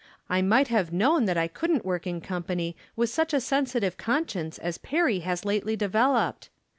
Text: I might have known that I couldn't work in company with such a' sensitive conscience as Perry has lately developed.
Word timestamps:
I 0.31 0.41
might 0.41 0.69
have 0.69 0.91
known 0.91 1.25
that 1.25 1.37
I 1.37 1.47
couldn't 1.47 1.85
work 1.85 2.07
in 2.07 2.21
company 2.21 2.75
with 2.95 3.11
such 3.11 3.35
a' 3.35 3.39
sensitive 3.39 3.97
conscience 3.97 4.57
as 4.57 4.79
Perry 4.79 5.19
has 5.19 5.45
lately 5.45 5.75
developed. 5.75 6.49